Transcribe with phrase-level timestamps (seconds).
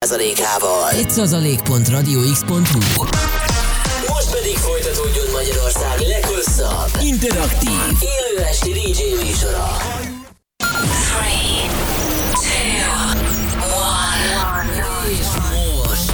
[0.00, 0.90] százalékával.
[0.92, 2.78] 1%.radiox.hu
[4.08, 7.80] Most pedig folytatódjon Magyarország leghosszabb, Interaktív,
[8.16, 9.66] élő esti DJ műsora.
[15.08, 15.28] És
[15.86, 16.10] most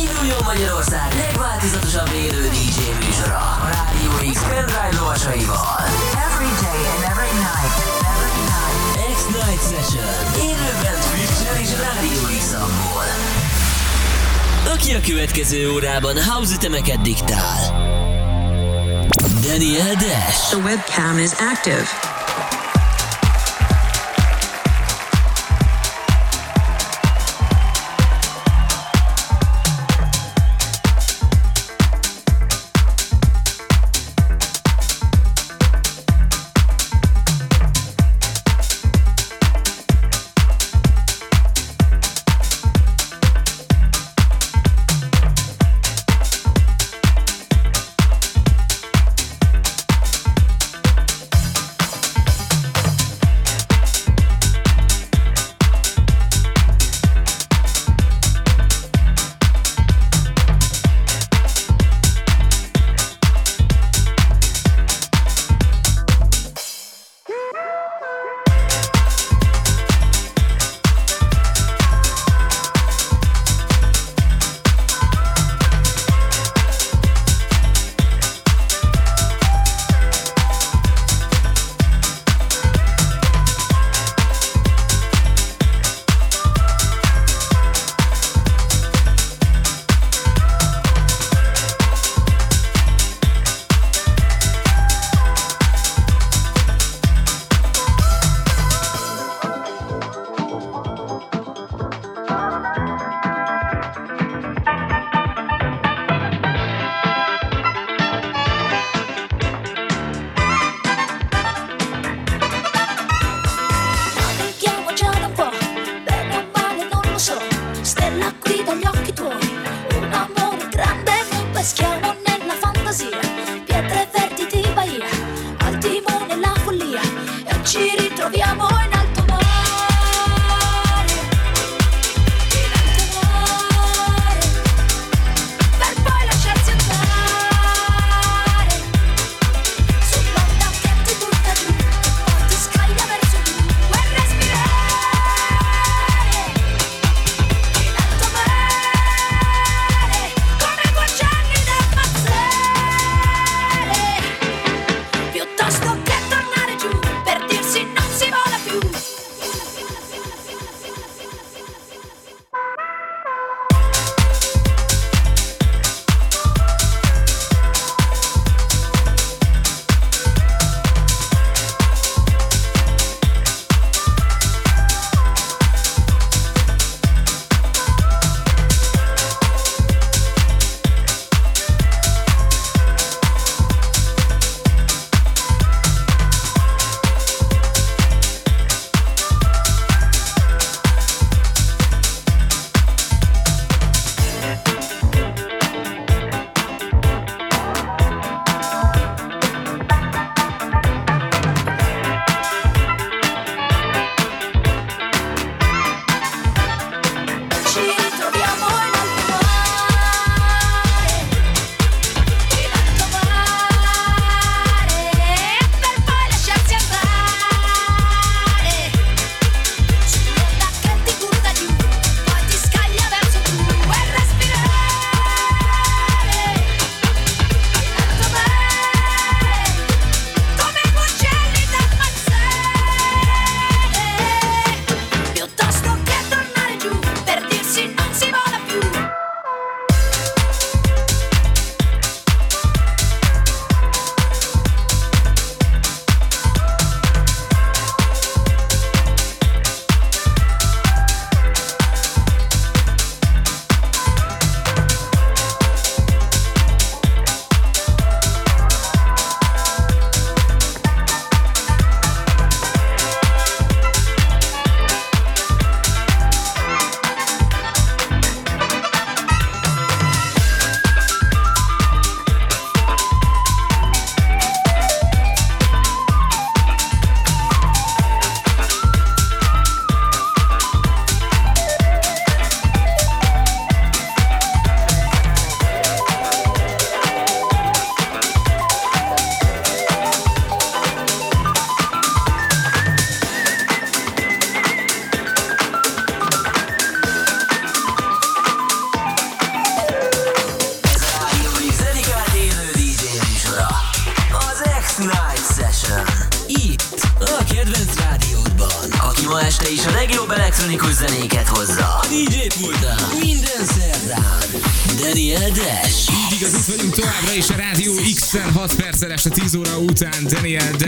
[0.00, 3.38] induljon Magyarország legváltozatosabb élő DJ műsora.
[3.64, 5.78] A Rádió X pendrive lovasaival.
[6.26, 7.76] Every day and every night.
[8.10, 8.78] Every night.
[9.16, 10.12] X-Night Session.
[10.48, 12.29] Élőben Twitch-en és Rádió
[12.60, 13.04] X-amból.
[14.74, 17.58] Aki a következő órában house ütemeket diktál.
[19.42, 20.48] Daniel Dash.
[20.50, 22.09] The webcam is active.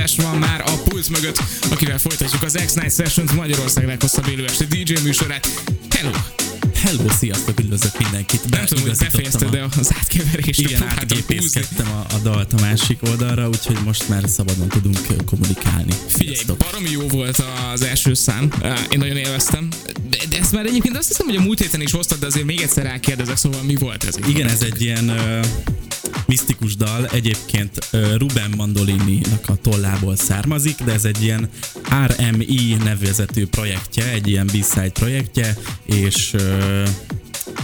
[0.02, 4.64] Dash van már a pult mögött, akivel folytatjuk az X-Night Sessions Magyarország leghosszabb élő este
[4.64, 5.48] DJ műsorát.
[5.90, 6.10] Hello!
[6.74, 8.50] Hello, sziasztok, üdvözlök mindenkit.
[8.50, 10.94] Nem tudom, hogy befejezted, de az átkeverést Igen, húzni.
[10.98, 15.92] átgépészkedtem a, a dalt a másik oldalra, úgyhogy most már szabadon tudunk kommunikálni.
[16.08, 16.56] Figyelj, Sziasztok.
[16.56, 18.52] baromi jó volt az első szám,
[18.90, 19.68] én nagyon élveztem,
[20.10, 22.46] de, de ezt már egyébként azt hiszem, hogy a múlt héten is hoztad, de azért
[22.46, 24.14] még egyszer rákérdezek, szóval mi volt ez?
[24.28, 25.12] Igen, ez egy ilyen
[26.32, 31.48] misztikus dal, egyébként Ruben Mandolini-nak a tollából származik, de ez egy ilyen
[32.06, 36.34] RMI nevezetű projektje, egy ilyen B-side projektje, és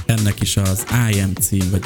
[0.06, 1.84] ennek is az IM cím, vagy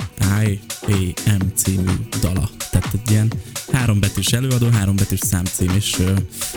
[0.88, 2.50] IAM című dala.
[2.70, 3.32] Tehát egy ilyen
[3.72, 5.96] hárombetűs előadó, hárombetűs számcím, és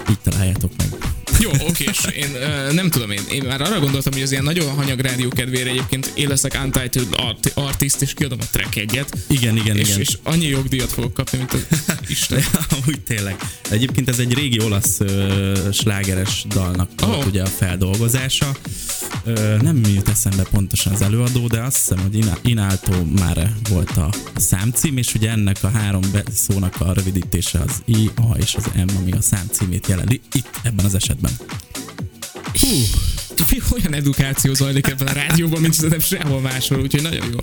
[0.09, 1.24] így találjátok meg.
[1.39, 4.43] Jó, oké, és én uh, nem tudom, én, én már arra gondoltam, hogy az ilyen
[4.43, 9.17] nagyon hanyag rádió kedvére egyébként én leszek Untitled art, Artist, és kiadom a track egyet,
[9.27, 9.99] Igen, igen, és, igen.
[9.99, 12.43] és annyi jogdíjat fogok kapni, mint az Isten.
[12.81, 13.35] Amúgy tényleg.
[13.69, 17.25] Egyébként ez egy régi olasz ö, slágeres dalnak volt Oh.
[17.25, 18.55] ugye a feldolgozása.
[19.23, 23.89] Ö, nem jut eszembe pontosan az előadó, de azt hiszem, hogy Ina- Inalto Mare volt
[23.97, 26.01] a, számcím, és ugye ennek a három
[26.33, 30.85] szónak a rövidítése az I, A és az M, ami a számcímét jelenti itt ebben
[30.85, 31.24] az esetben.
[32.59, 32.67] Hú,
[33.75, 37.39] olyan edukáció zajlik ebben a rádióban, mint szerintem sehol máshol, úgyhogy nagyon jó.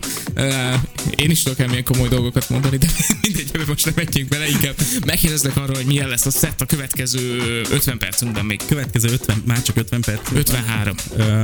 [1.14, 2.86] Én is tudok milyen komoly dolgokat mondani, de
[3.22, 4.74] mindegy, ebbe most nem megyünk bele, inkább
[5.06, 7.38] megkérdezlek arról, hogy milyen lesz a szett a következő
[7.70, 8.60] 50 percünkben még.
[8.68, 10.20] Következő 50, már csak 50 perc.
[10.34, 10.96] 53.
[11.16, 11.42] Ö,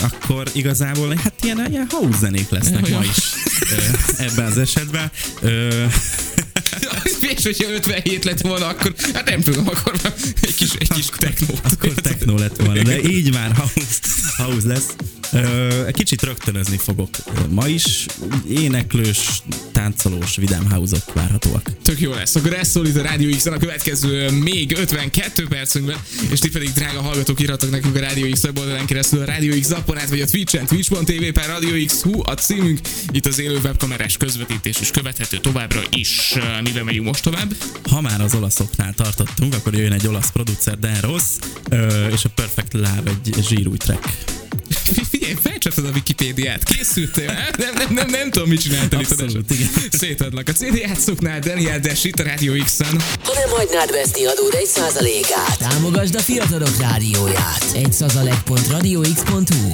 [0.00, 2.98] akkor igazából hát ilyen, ilyen house zenék lesznek Olyan.
[2.98, 3.32] ma is
[4.18, 5.10] ebben az esetben.
[5.40, 5.84] Ö,
[7.20, 9.94] És hogyha 57 lett volna, akkor hát nem tudom, akkor
[10.40, 11.60] egy kis, egy kis technót.
[11.72, 13.98] akkor techno lett volna, de így már house,
[14.36, 14.86] house lesz.
[15.86, 17.08] Egy kicsit rögtönözni fogok
[17.48, 18.06] ma is.
[18.48, 19.42] Éneklős,
[19.72, 21.70] táncolós, vidám house-ok várhatóak.
[21.82, 22.34] Tök jó lesz.
[22.34, 25.96] Akkor ez szól itt a Rádió x a következő még 52 percünkben,
[26.30, 29.70] és ti pedig drága hallgatók írhatok nekünk a Rádió X weboldalán keresztül a Rádió X
[29.70, 32.78] appon át, vagy a Twitch-en, twitch.tv per Rádió X hú, a címünk,
[33.12, 36.34] itt az élő webkamerás közvetítés is követhető továbbra is.
[36.62, 37.54] Mivel megyünk most tovább?
[37.90, 41.24] Ha már az olaszoknál tartottunk, akkor jöjjön egy olasz producer, Dan Ross,
[42.12, 44.37] és a Perfect Love egy zsírúj track.
[45.10, 47.32] Figyelj, felcsaptad a Wikipédiát, készültél?
[47.56, 49.10] Nem, nem, nem, nem tudom, mit csináltál itt.
[49.10, 49.68] Abszolút, igen.
[49.90, 50.48] Szétadlak.
[50.48, 53.00] A CD játszóknál Daniel Dash itt a Rádió X-en.
[53.24, 55.58] Ha nem hagynád veszni adód egy százalékát.
[55.58, 57.64] Támogasd a fiatalok rádióját.
[57.74, 59.72] Egy százalék.radiox.hu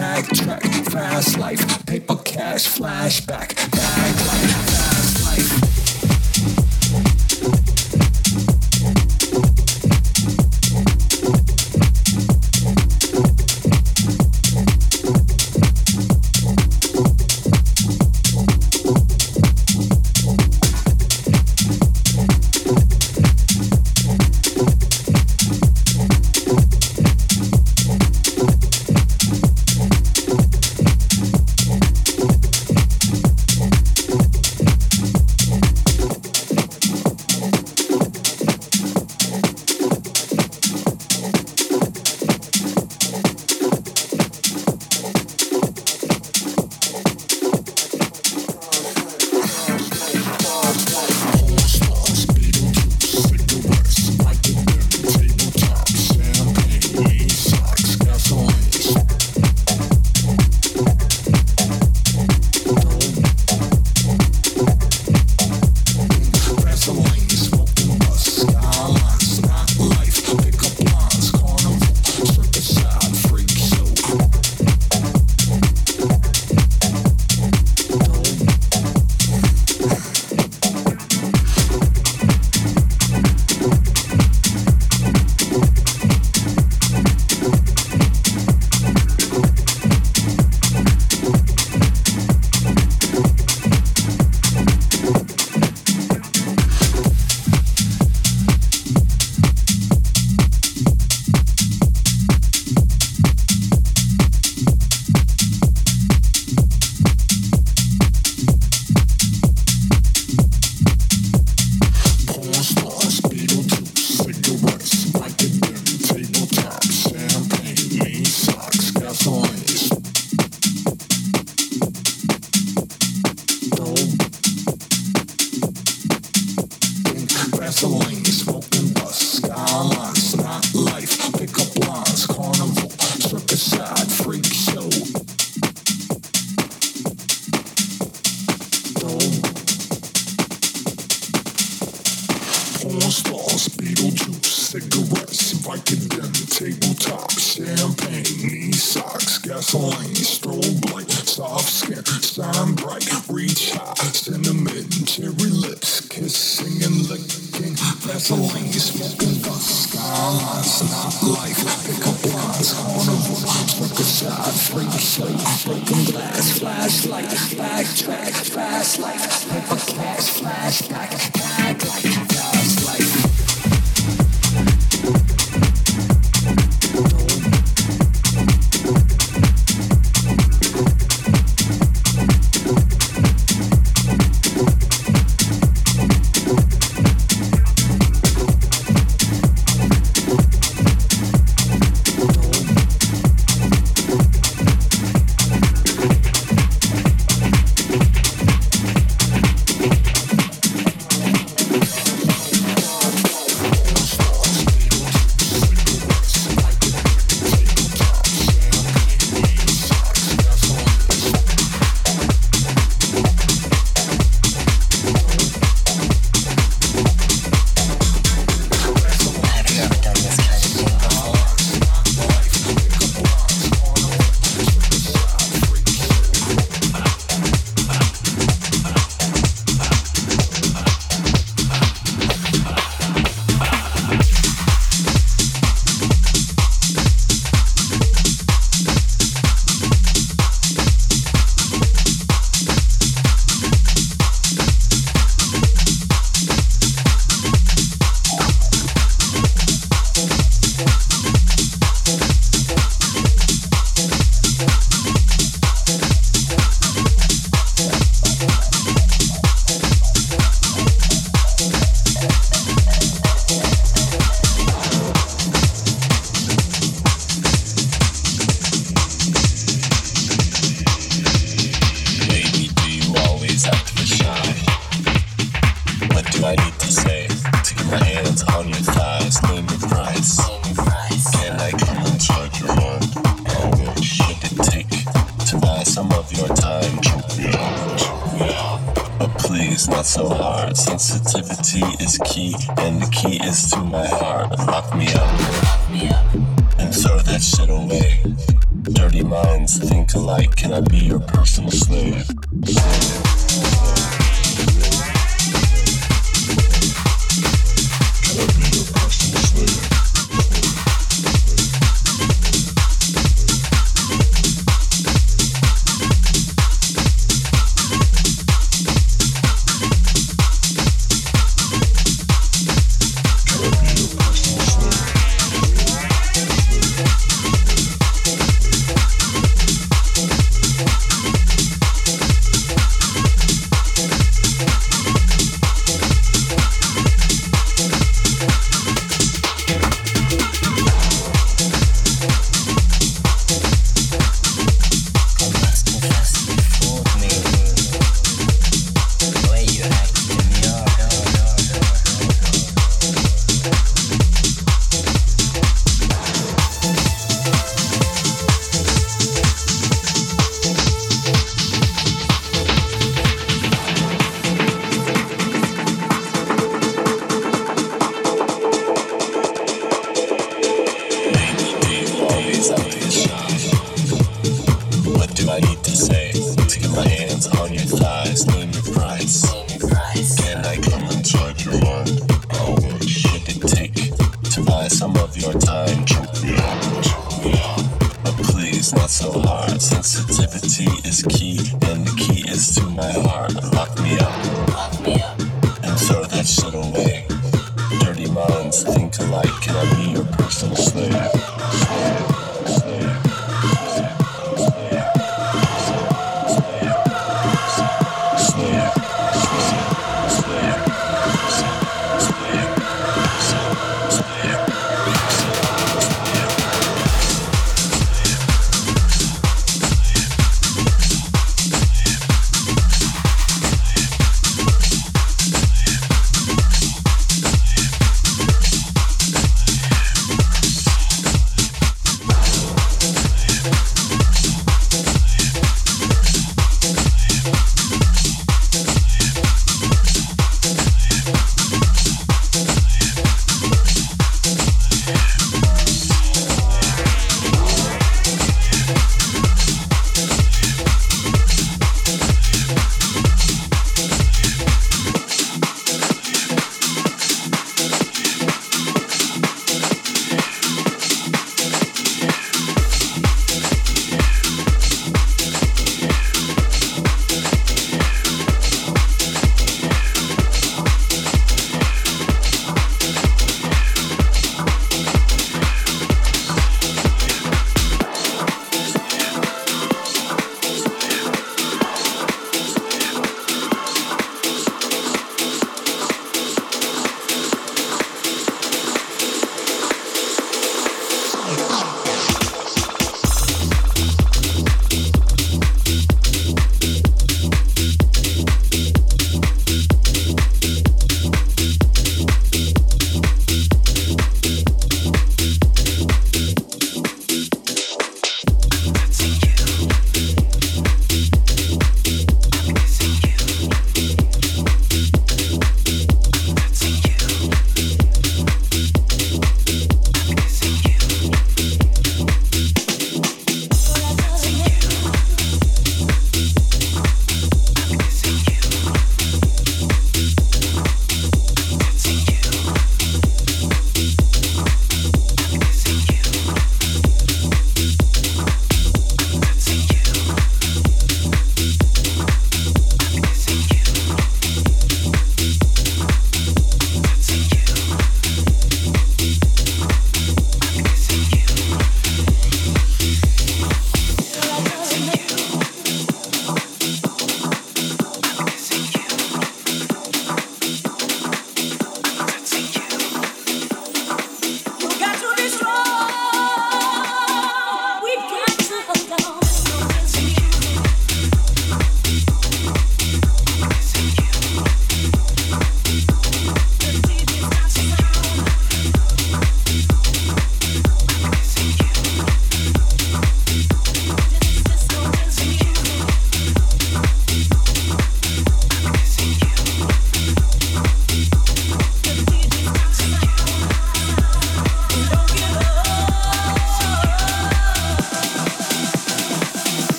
[0.00, 5.79] back, track, fast life, paper cash, flashback, back life, fast life.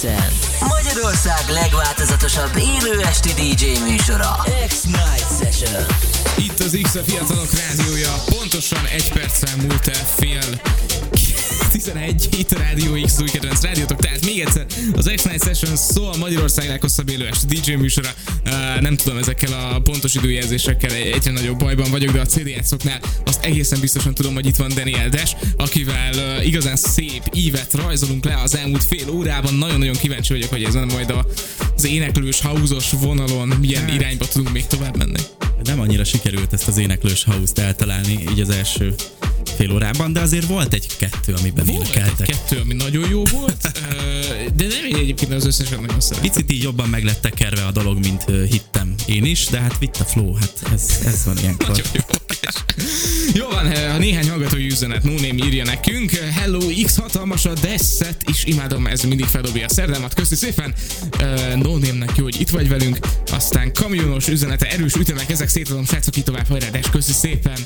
[0.00, 0.32] X-en.
[0.60, 4.44] Magyarország legváltozatosabb élő esti DJ műsora.
[4.66, 5.86] X-Night Session.
[6.36, 10.60] Itt az X a Fiatalok Rádiója, pontosan egy perccel múlt el fél
[11.70, 16.16] 11, itt a Rádió X új kedvenc rádiótok, tehát még egyszer az X-Night Session szól
[16.16, 18.08] Magyarország leghosszabb élő esti DJ műsora.
[18.46, 23.00] Uh, nem tudom, ezekkel a pontos időjelzésekkel egyre nagyobb bajban vagyok, de a CD játszoknál
[23.24, 28.24] azt egészen biztosan tudom, hogy itt van Daniel Des, akivel uh, igazán szép ívet rajzolunk
[28.24, 29.54] le az elmúlt fél órában.
[29.54, 31.26] Nagyon-nagyon kíváncsi vagyok, hogy ezen majd a,
[31.76, 33.94] az éneklős, hauzos vonalon milyen Hát.
[33.94, 35.20] irányba tudunk még tovább menni.
[35.62, 38.94] Nem annyira sikerült ezt az éneklős house-t eltalálni így az első
[39.60, 42.26] fél órában, de azért volt egy-kettő, amiben Volt énekeltek.
[42.26, 44.00] kettő, ami nagyon jó volt, ö,
[44.56, 46.30] de nem én egyébként az összeset nagyon szeretem.
[46.32, 49.78] Picit így jobban meg lett tekerve a dolog, mint ö, hittem én is, de hát
[49.78, 51.68] vitt a flow, hát ez, ez van ilyenkor.
[51.68, 52.00] Nagyon jó.
[52.76, 52.82] És-
[53.34, 56.10] Jó van, eh, néhány hallgatói üzenet no name írja nekünk.
[56.10, 60.14] Hello, X hatalmas a Desset is imádom, ez mindig feldobja a szerdámat.
[60.14, 60.74] Köszi szépen.
[61.56, 62.98] No name-nek jó, hogy itt vagy velünk.
[63.32, 67.58] Aztán kamionos üzenete, erős ütemek, ezek szétadom, srácok, itt tovább, hajrá, Des, köszi szépen.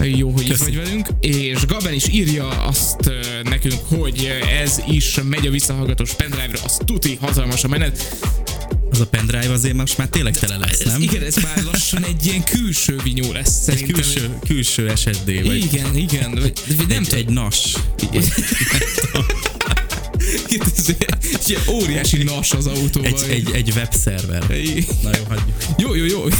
[0.00, 1.06] Jó, hogy itt vagy velünk.
[1.20, 3.10] És Gaben is írja azt
[3.42, 4.30] nekünk, hogy
[4.62, 8.16] ez is megy a visszahallgatós pendrive-ra, az tuti hatalmas a menet.
[8.96, 11.02] Az a pendrive azért most már tényleg tele lesz, Ez, nem?
[11.02, 13.94] igen, ez már lassan egy ilyen külső vinyó lesz Egy szerintem.
[14.02, 16.30] külső, külső SSD, vagy Igen, igen.
[16.34, 17.18] Vagy, vagy nem egy, tudom.
[17.18, 17.72] egy NAS.
[20.76, 20.94] Ez
[21.46, 23.12] egy óriási nas az autóban.
[23.12, 24.46] Egy, egy, egy webszerver.
[25.02, 25.56] Na jó, hagyjuk.
[25.78, 26.22] Jó, jó, jó.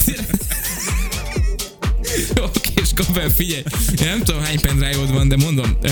[2.44, 3.62] Oké, Gabel, figyelj,
[4.00, 5.90] nem tudom hány pendrive van, de mondom, uh,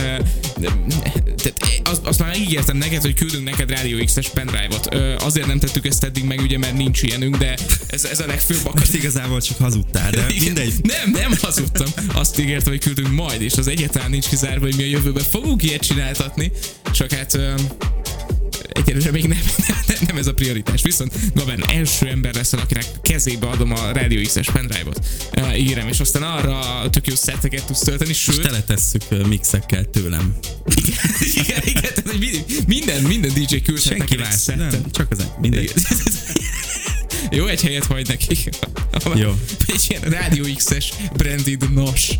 [1.36, 4.94] tehát azt, azt már megígértem neked, hogy küldünk neked Radio X-es pendrive-ot.
[4.94, 8.26] Uh, azért nem tettük ezt eddig meg, ugye, mert nincs ilyenünk, de ez, ez a
[8.26, 8.94] legfőbb Most akadék.
[8.94, 10.42] igazából csak hazudtál, de Igen.
[10.44, 10.72] mindegy.
[10.82, 11.86] Nem, nem hazudtam.
[12.14, 15.62] Azt ígértem, hogy küldünk majd, és az egyáltalán nincs kizárva, hogy mi a jövőben fogunk
[15.62, 16.52] ilyet csináltatni.
[16.92, 17.54] Csak hát ö,
[18.74, 19.38] egyelőre még nem,
[20.06, 20.82] nem, ez a prioritás.
[20.82, 25.00] Viszont Gaben első ember leszel, akinek kezébe adom a Radio X-es pendrive-ot.
[25.36, 30.36] Uh, ígérem, és aztán arra tök jó szetteket tudsz tölteni, sőt, teletesszük ö, mixekkel tőlem.
[31.34, 34.44] igen, igen, tehát, hogy minden, minden, minden DJ küldhet Senki más.
[34.90, 35.72] csak az egy.
[37.30, 38.48] Jó, egy helyet hagy nekik.
[39.14, 39.30] Jó.
[39.66, 42.10] Egy ilyen Rádió X-es branded nos.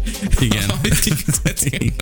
[0.40, 0.72] Igen.
[1.02, 1.92] Kiküldhetünk.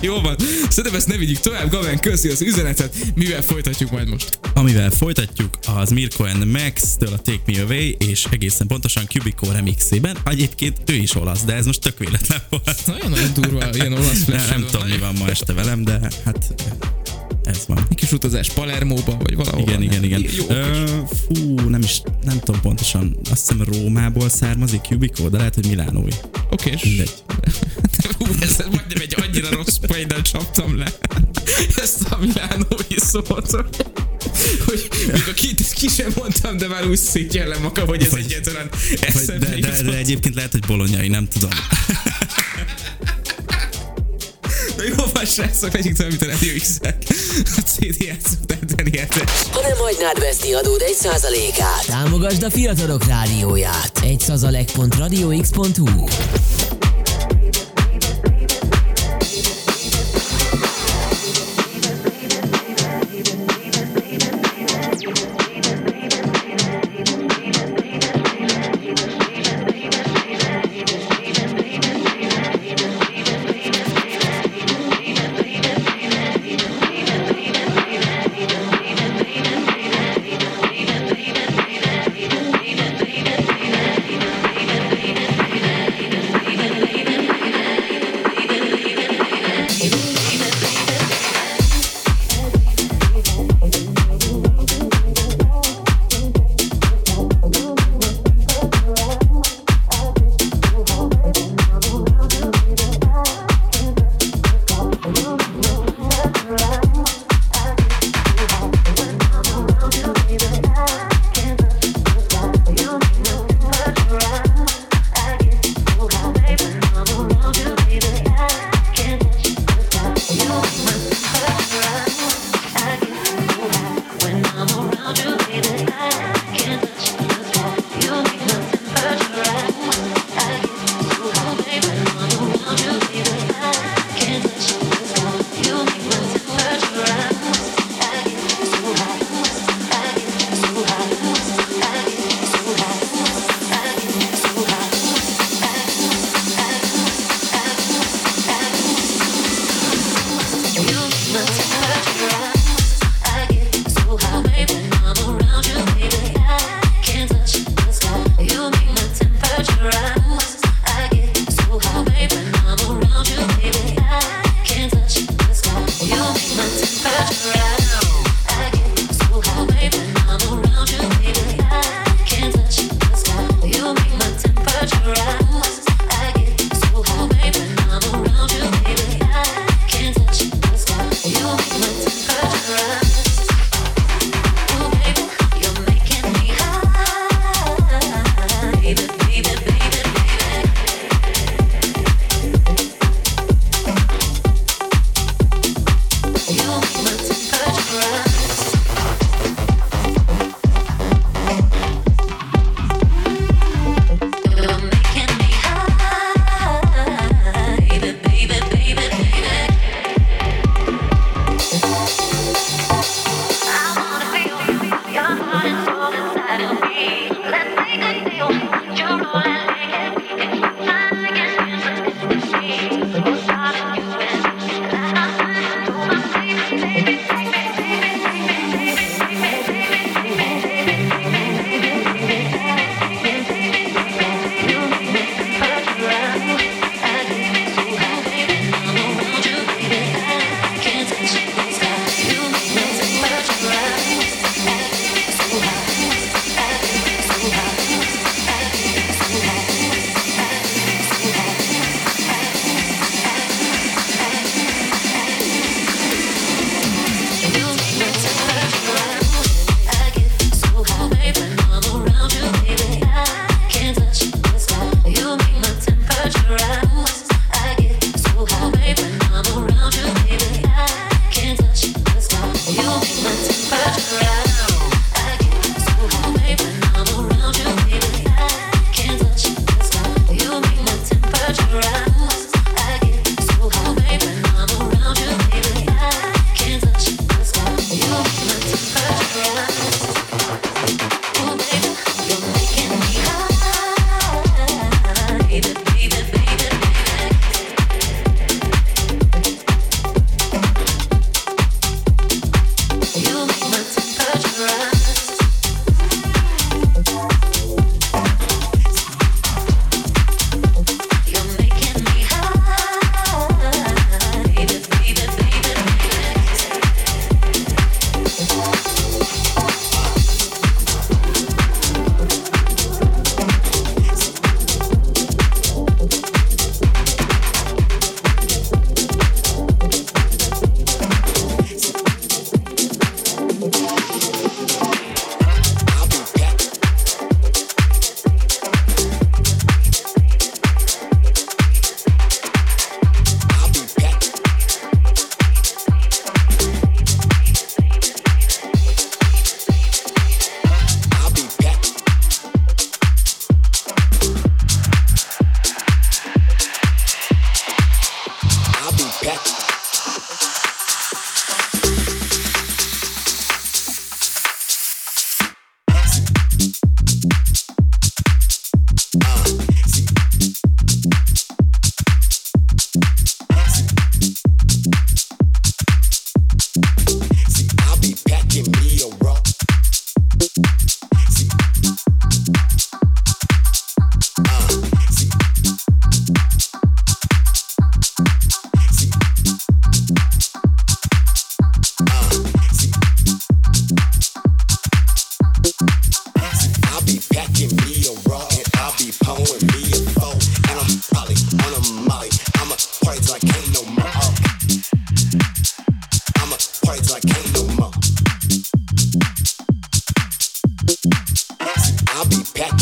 [0.00, 0.36] Jó van.
[0.68, 1.70] Szerintem ezt ne vigyük tovább.
[1.70, 2.96] Gaben, köszi az üzenetet.
[3.14, 4.38] Mivel folytatjuk majd most?
[4.54, 10.16] Amivel folytatjuk, az Mirko and Max-től a Take Me Away, és egészen pontosan Cubico remixében.
[10.24, 12.86] Egyébként ő is olasz, de ez most tök véletlen volt.
[12.86, 16.54] Nagyon-nagyon durva, ilyen olasz Nem, nem tudom, mi van ma este velem, de hát
[17.44, 17.86] ez van.
[17.90, 19.60] Egy kis utazás Palermóba, vagy valahol.
[19.60, 20.24] Igen, igen, igen.
[20.36, 20.84] Jó, Ö,
[21.26, 26.10] fú, nem is, nem tudom pontosan, azt hiszem Rómából származik Cubico, de lehet, hogy Milánói.
[26.50, 26.70] oké.
[26.70, 27.12] és- Mindegy.
[28.18, 30.92] Hú, ez majdnem egy annyira rossz poénnal csaptam le.
[31.76, 33.50] Ezt a Milánói szót,
[34.64, 38.40] hogy- még a ki, ki sem mondtam, de már úgy szétjellem magam, hogy ez Vagy-
[38.44, 41.50] Vagy, eszembe de, de, de, egyébként lehet, hogy bolonyai, nem tudom.
[44.84, 46.78] Na jó van, srácok, megyünk tovább, mint a Radio x
[47.56, 49.06] A CD játszó, tehát Daniel.
[49.50, 51.86] Ha nem hagynád veszni adód egy százalékát.
[51.86, 54.00] Támogasd a fiatalok rádióját.
[54.02, 56.06] Egy százalék.radiox.hu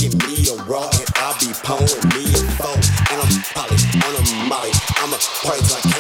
[0.03, 2.83] Give me a raw and I be pulling me a phone.
[3.15, 4.73] And I'm probably on a molly.
[4.99, 5.92] I'm a party like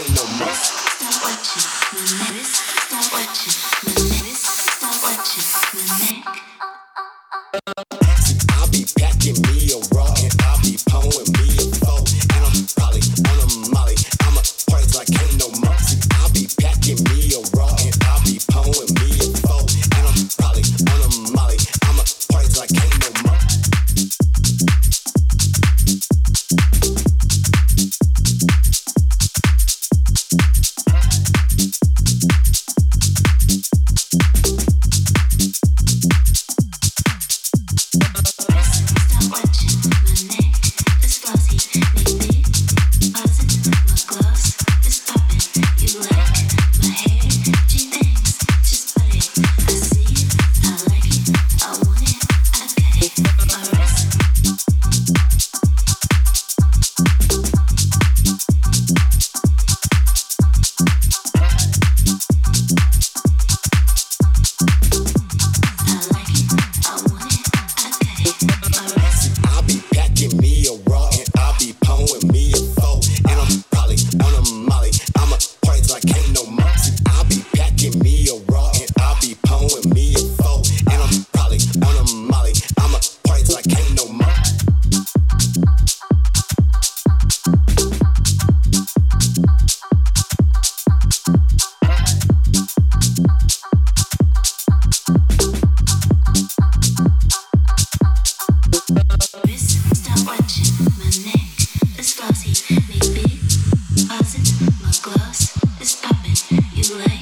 [106.98, 107.21] way.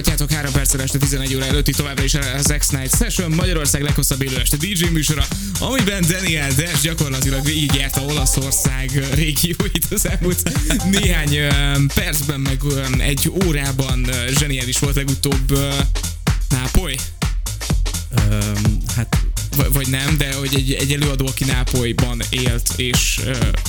[0.00, 4.36] Hallgatjátok 3 perccel este 11 óra előtti továbbra is az X-Night Session, Magyarország leghosszabb élő
[4.36, 5.24] este DJ műsora,
[5.58, 10.50] amiben Daniel Dash gyakorlatilag végigjárta Olaszország régióit az elmúlt
[10.90, 11.38] néhány
[11.94, 12.60] percben, meg
[12.98, 14.06] egy órában
[14.38, 15.58] zseniális volt legutóbb
[16.48, 16.94] Nápoly?
[18.30, 19.29] Öm, hát
[19.72, 23.20] vagy nem, de hogy egy, egy előadó, aki Nápolyban élt, és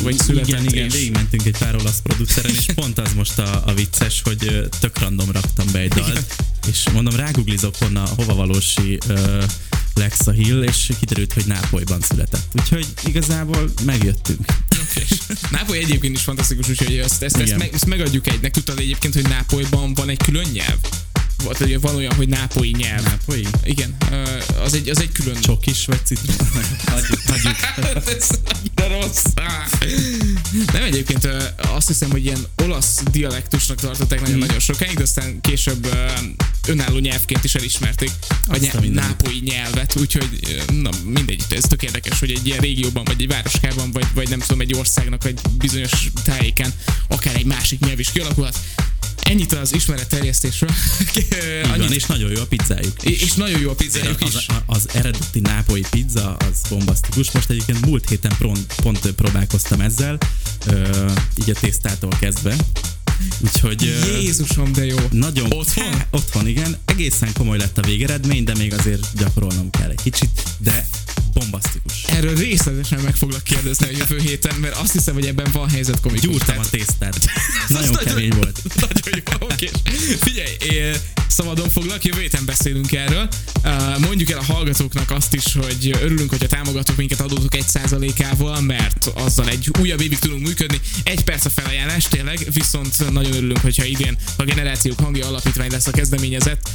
[0.02, 0.94] vagy született, igen, igen, és...
[0.94, 5.32] végigmentünk egy pár olasz produceren, és pont az most a, a vicces, hogy tök random
[5.32, 6.36] raktam be egy dalt,
[6.68, 9.44] és mondom, ráguglizok honna, hova valósi uh,
[9.94, 12.48] Lexa Hill, és kiderült, hogy Nápolyban született.
[12.60, 14.46] Úgyhogy igazából megjöttünk.
[15.52, 18.52] Nápoly egyébként is fantasztikus, úgyhogy ezt, ezt, ezt, meg, ezt megadjuk egynek.
[18.52, 20.78] Tudtad egyébként, hogy Nápolyban van egy külön nyelv?
[21.44, 23.04] Volt, hogy van olyan, hogy nápolyi nyelv.
[23.04, 23.48] Nápolyi?
[23.64, 23.96] Igen,
[24.64, 25.42] az egy, az egy külön...
[25.42, 26.36] Csokis vagy citrom?
[26.86, 27.56] hagyjuk, hagyjuk.
[28.06, 29.24] Ez annyira rossz.
[30.74, 31.28] Nem egyébként
[31.58, 35.88] azt hiszem, hogy ilyen olasz dialektusnak tartották nagyon-nagyon sokáig, de aztán később
[36.68, 38.12] önálló nyelvként is elismerték
[38.48, 43.22] a nyelv, nápolyi nyelvet, úgyhogy na mindegy, ez tök érdekes, hogy egy ilyen régióban, vagy
[43.22, 46.74] egy városkában, vagy, vagy nem tudom, egy országnak, vagy bizonyos tájéken
[47.08, 48.60] akár egy másik nyelv is kialakulhat.
[49.24, 50.70] Ennyit az ismeretterjesztésről.
[51.32, 53.04] Így van, Annyit, és nagyon jó a pizzájuk.
[53.04, 54.46] és, és nagyon jó a pizzájuk az, is.
[54.48, 57.32] az, az eredeti nápolyi pizza az bombasztikus.
[57.32, 60.18] Most egyébként múlt héten pont, pont próbálkoztam ezzel,
[61.42, 62.56] így a tésztától kezdve.
[63.40, 63.82] Úgyhogy
[64.22, 64.98] Jézusom, de jó.
[65.12, 65.84] nagyon Otthon?
[65.94, 66.78] Há, otthon, igen.
[66.86, 70.88] Egészen komoly lett a végeredmény, de még azért gyakorolnom kell egy kicsit, de
[71.34, 72.04] bombasztikus.
[72.04, 76.00] Erről részletesen meg foglak kérdezni a jövő héten, mert azt hiszem, hogy ebben van helyzet
[76.00, 76.30] komikus.
[76.30, 77.20] Gyúrtam a tésztát.
[77.68, 78.62] nagyon kemény volt.
[78.82, 79.70] Nagyon jó, oké.
[80.20, 80.56] Figyelj,
[81.42, 83.28] szabadon foglak, jövő héten beszélünk erről.
[84.00, 89.06] Mondjuk el a hallgatóknak azt is, hogy örülünk, hogyha támogatok minket adótok egy százalékával, mert
[89.14, 90.80] azzal egy újabb évig tudunk működni.
[91.04, 95.88] Egy perc a felajánlás tényleg, viszont nagyon örülünk, hogyha idén a Generációk Hangja Alapítvány lesz
[95.88, 96.70] a kezdeményezett.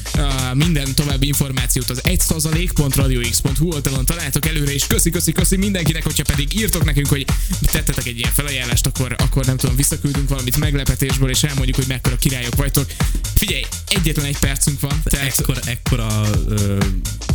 [0.53, 6.59] Minden további információt az 1%.radiox.hu oldalon találtok előre, és köszi, köszi, köszi mindenkinek, hogyha pedig
[6.59, 7.25] írtok nekünk, hogy
[7.61, 12.17] tettetek egy ilyen felajánlást, akkor, akkor nem tudom, visszaküldünk valamit meglepetésből, és elmondjuk, hogy mekkora
[12.17, 12.87] királyok vagytok.
[13.35, 16.77] Figyelj, egyetlen egy percünk van, tehát Ekkora, ekkora ö,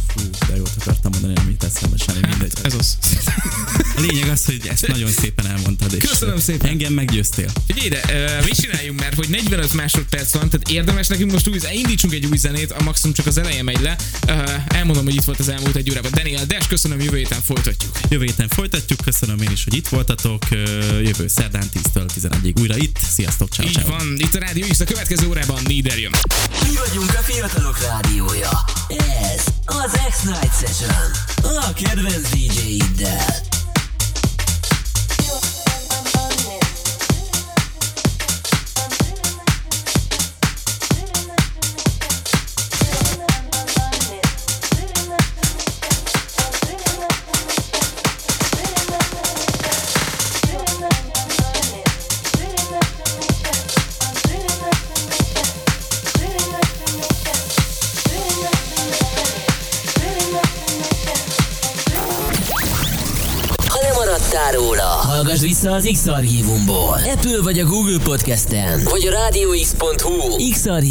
[0.07, 2.51] fú, de jót akartam mondani, amit eszembe semmi mindegy.
[2.63, 2.97] ez az.
[3.95, 6.69] A lényeg az, hogy ezt nagyon szépen elmondtad, és Köszönöm szépen.
[6.69, 7.51] engem meggyőztél.
[7.67, 8.01] Figyelj ide,
[8.39, 12.25] uh, mit csináljunk, mert hogy 45 másodperc van, tehát érdemes nekünk most új, indítsunk egy
[12.25, 13.95] új zenét, a maximum csak az eleje megy le.
[14.27, 16.11] Uh, elmondom, hogy itt volt az elmúlt egy órában.
[16.13, 17.99] Daniel Des, köszönöm, jövő héten folytatjuk.
[18.09, 20.43] Jövő héten folytatjuk, köszönöm én is, hogy itt voltatok.
[20.49, 22.97] Ö, Jövő szerdán 10-től 11-ig újra itt.
[23.13, 23.87] Sziasztok, ciao, Így ciao.
[23.89, 26.11] van, itt a Rádió X, a következő órában Nieder jön.
[26.69, 28.49] Mi vagyunk a fiatalok rádiója.
[28.87, 31.11] Ez az X-Night Session.
[31.57, 33.60] A kedvenc DJ-iddel.
[65.21, 66.93] Hallgass vissza az X-Archívumból.
[66.93, 70.81] Apple vagy a Google Podcasten, vagy a rádióx.hu X-Archívum